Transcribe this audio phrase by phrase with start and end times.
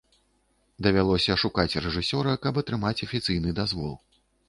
[0.87, 3.93] Давялося шукаць рэжысёра, каб атрымаць афіцыйны дазвол.